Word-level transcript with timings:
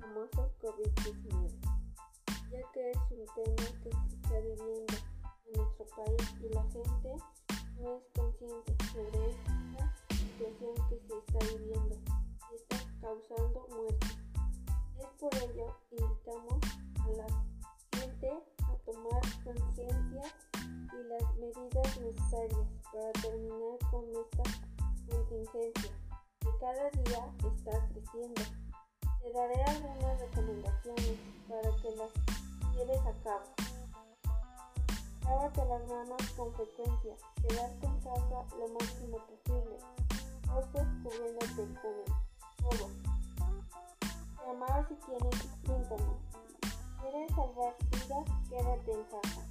famoso 0.00 0.50
COVID-19, 0.60 1.50
ya 2.50 2.72
que 2.72 2.90
es 2.90 2.98
un 3.10 3.26
tema 3.34 3.66
que 3.82 3.90
se 3.90 4.14
está 4.16 4.40
viviendo 4.40 4.94
en 5.46 5.52
nuestro 5.60 5.86
país 5.96 6.34
y 6.40 6.48
la 6.54 6.62
gente 6.64 7.16
no 7.80 7.96
es 7.96 8.04
consciente 8.14 8.72
sobre 8.92 9.30
esta 9.30 10.14
situación 10.14 10.74
que 10.88 11.00
se 11.06 11.18
está 11.18 11.38
viviendo 11.56 11.96
y 12.50 12.54
está 12.56 12.76
causando 13.00 13.66
muertes. 13.70 14.18
Es 14.98 15.08
por 15.18 15.34
ello 15.34 15.76
invitamos 15.90 16.60
a 17.00 17.08
la 17.16 17.98
gente 17.98 18.30
a 18.64 18.76
tomar 18.84 19.22
conciencia 19.44 20.22
y 20.92 21.08
las 21.08 21.36
medidas 21.36 22.00
necesarias 22.00 22.68
para 22.92 23.12
terminar 23.12 23.78
con 23.90 24.04
esta 24.10 24.42
contingencia 25.08 26.01
cada 26.62 26.88
día 26.90 27.18
está 27.42 27.72
creciendo. 27.88 28.40
Te 29.20 29.32
daré 29.32 29.64
algunas 29.64 30.20
recomendaciones 30.20 31.18
para 31.48 31.76
que 31.82 31.90
las 31.96 32.12
lleves 32.76 33.00
a 33.00 33.12
cabo. 33.24 33.50
Lávate 35.24 35.64
las 35.64 35.88
manos 35.88 36.22
con 36.36 36.54
frecuencia. 36.54 37.16
Quedarte 37.42 37.86
en 37.86 37.98
casa 37.98 38.46
lo 38.60 38.68
máximo 38.78 39.18
posible. 39.26 39.76
Tose 40.46 40.86
cubriéndote 41.02 41.80
con 41.82 41.94
el 41.98 42.10
todo. 42.62 42.90
Llamar 44.46 44.86
si 44.88 44.94
tienes 44.94 45.34
síntomas. 45.66 46.20
¿Quieres 47.00 47.34
salvar 47.34 47.74
vidas? 47.90 48.26
Quédate 48.48 48.92
en 48.92 49.04
casa. 49.10 49.42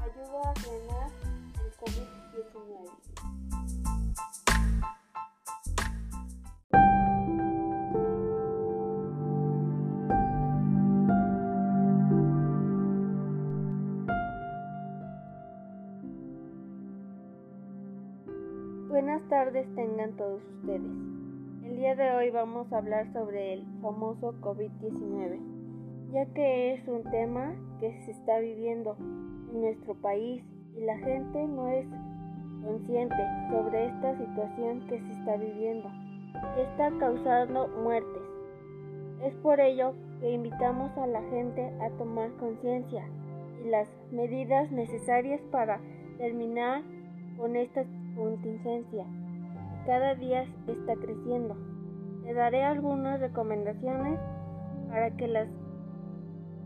Ayuda 0.00 0.50
a 0.50 0.54
frenar 0.54 1.10
el 1.62 1.76
COVID-19. 1.76 3.43
Buenas 18.94 19.28
tardes 19.28 19.66
tengan 19.74 20.12
todos 20.12 20.40
ustedes. 20.60 20.80
El 21.64 21.76
día 21.78 21.96
de 21.96 22.12
hoy 22.12 22.30
vamos 22.30 22.72
a 22.72 22.78
hablar 22.78 23.12
sobre 23.12 23.54
el 23.54 23.66
famoso 23.82 24.36
COVID-19, 24.40 26.12
ya 26.12 26.26
que 26.26 26.74
es 26.74 26.86
un 26.86 27.02
tema 27.10 27.56
que 27.80 27.90
se 28.04 28.12
está 28.12 28.38
viviendo 28.38 28.96
en 29.00 29.62
nuestro 29.62 29.96
país 29.96 30.44
y 30.76 30.84
la 30.84 30.96
gente 30.98 31.44
no 31.44 31.66
es 31.66 31.88
consciente 32.64 33.16
sobre 33.50 33.86
esta 33.86 34.16
situación 34.16 34.86
que 34.86 35.00
se 35.00 35.12
está 35.12 35.38
viviendo 35.38 35.90
y 36.56 36.60
está 36.60 36.92
causando 37.00 37.66
muertes. 37.82 38.22
Es 39.24 39.34
por 39.42 39.58
ello 39.58 39.92
que 40.20 40.30
invitamos 40.30 40.96
a 40.98 41.08
la 41.08 41.22
gente 41.30 41.68
a 41.80 41.90
tomar 41.98 42.30
conciencia 42.36 43.04
y 43.64 43.70
las 43.70 43.88
medidas 44.12 44.70
necesarias 44.70 45.40
para 45.50 45.80
terminar 46.16 46.84
con 47.36 47.56
esta 47.56 47.84
contingencia 48.14 49.06
cada 49.86 50.14
día 50.14 50.46
está 50.66 50.96
creciendo. 50.96 51.56
Te 52.22 52.32
daré 52.32 52.64
algunas 52.64 53.20
recomendaciones 53.20 54.18
para 54.88 55.10
que 55.16 55.28
las 55.28 55.48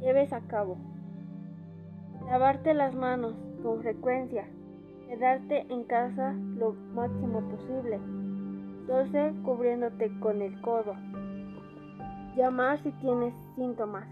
lleves 0.00 0.32
a 0.32 0.40
cabo. 0.42 0.76
Lavarte 2.26 2.72
las 2.72 2.94
manos 2.94 3.34
con 3.62 3.80
frecuencia. 3.82 4.44
Quedarte 5.08 5.66
en 5.72 5.84
casa 5.84 6.32
lo 6.56 6.72
máximo 6.94 7.40
posible. 7.48 7.98
12. 8.86 9.34
Cubriéndote 9.42 10.10
con 10.20 10.40
el 10.40 10.60
codo. 10.60 10.94
Llamar 12.36 12.78
si 12.78 12.92
tienes 12.92 13.34
síntomas. 13.56 14.06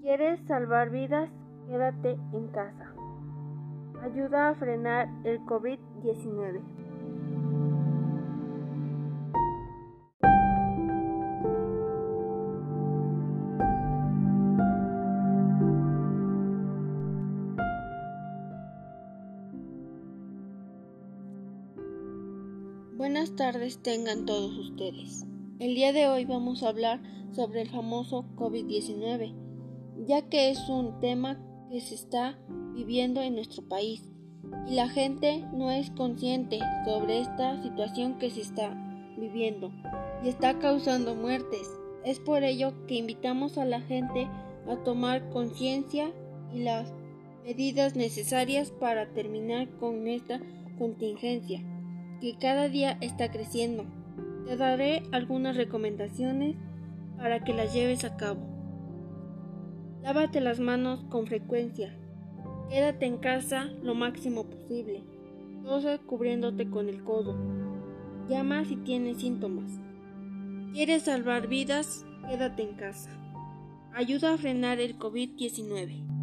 ¿Quieres 0.00 0.38
salvar 0.46 0.90
vidas? 0.90 1.28
Quédate 1.66 2.16
en 2.32 2.46
casa 2.48 2.95
ayuda 4.06 4.50
a 4.50 4.54
frenar 4.54 5.08
el 5.24 5.40
COVID-19. 5.40 6.62
Buenas 22.96 23.34
tardes 23.34 23.82
tengan 23.82 24.24
todos 24.24 24.56
ustedes. 24.56 25.26
El 25.58 25.74
día 25.74 25.92
de 25.92 26.06
hoy 26.06 26.24
vamos 26.24 26.62
a 26.62 26.68
hablar 26.68 27.02
sobre 27.32 27.62
el 27.62 27.68
famoso 27.68 28.24
COVID-19, 28.36 29.34
ya 30.06 30.22
que 30.28 30.50
es 30.50 30.68
un 30.68 31.00
tema 31.00 31.38
que 31.70 31.80
se 31.80 31.94
está 31.94 32.38
viviendo 32.74 33.20
en 33.20 33.34
nuestro 33.34 33.62
país 33.62 34.02
y 34.68 34.74
la 34.74 34.88
gente 34.88 35.44
no 35.52 35.70
es 35.70 35.90
consciente 35.90 36.58
sobre 36.84 37.20
esta 37.20 37.62
situación 37.62 38.18
que 38.18 38.30
se 38.30 38.40
está 38.40 38.74
viviendo 39.18 39.72
y 40.22 40.28
está 40.28 40.58
causando 40.58 41.14
muertes. 41.14 41.68
Es 42.04 42.20
por 42.20 42.44
ello 42.44 42.72
que 42.86 42.94
invitamos 42.94 43.58
a 43.58 43.64
la 43.64 43.80
gente 43.80 44.28
a 44.68 44.76
tomar 44.84 45.28
conciencia 45.30 46.12
y 46.52 46.62
las 46.62 46.92
medidas 47.44 47.96
necesarias 47.96 48.70
para 48.70 49.08
terminar 49.12 49.68
con 49.78 50.06
esta 50.08 50.40
contingencia 50.78 51.62
que 52.20 52.36
cada 52.38 52.68
día 52.68 52.98
está 53.00 53.30
creciendo. 53.30 53.84
Te 54.46 54.56
daré 54.56 55.02
algunas 55.12 55.56
recomendaciones 55.56 56.56
para 57.16 57.44
que 57.44 57.52
las 57.52 57.72
lleves 57.72 58.04
a 58.04 58.16
cabo. 58.16 58.55
Lávate 60.06 60.40
las 60.40 60.60
manos 60.60 61.02
con 61.08 61.26
frecuencia. 61.26 61.92
Quédate 62.70 63.06
en 63.06 63.18
casa 63.18 63.64
lo 63.82 63.96
máximo 63.96 64.44
posible, 64.44 65.02
tosa 65.64 65.98
cubriéndote 65.98 66.70
con 66.70 66.88
el 66.88 67.02
codo. 67.02 67.34
Llama 68.28 68.64
si 68.64 68.76
tienes 68.76 69.18
síntomas. 69.18 69.80
¿Quieres 70.72 71.02
salvar 71.02 71.48
vidas? 71.48 72.06
Quédate 72.28 72.62
en 72.62 72.76
casa. 72.76 73.10
Ayuda 73.94 74.34
a 74.34 74.38
frenar 74.38 74.78
el 74.78 74.96
COVID-19. 74.96 76.15